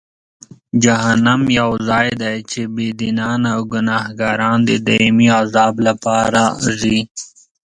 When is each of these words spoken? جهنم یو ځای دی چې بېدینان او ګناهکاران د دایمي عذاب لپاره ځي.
جهنم 0.83 1.41
یو 1.59 1.71
ځای 1.89 2.07
دی 2.21 2.37
چې 2.51 2.61
بېدینان 2.75 3.41
او 3.53 3.61
ګناهکاران 3.73 4.57
د 4.69 4.71
دایمي 4.87 5.27
عذاب 5.39 5.75
لپاره 5.87 6.43
ځي. 6.79 6.99